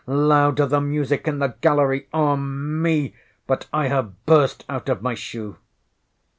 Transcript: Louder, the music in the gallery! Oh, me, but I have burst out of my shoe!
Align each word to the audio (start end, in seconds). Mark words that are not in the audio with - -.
Louder, 0.07 0.65
the 0.65 0.81
music 0.81 1.27
in 1.27 1.37
the 1.37 1.53
gallery! 1.61 2.07
Oh, 2.11 2.35
me, 2.35 3.13
but 3.45 3.67
I 3.71 3.85
have 3.89 4.25
burst 4.25 4.65
out 4.67 4.89
of 4.89 5.03
my 5.03 5.13
shoe! 5.13 5.57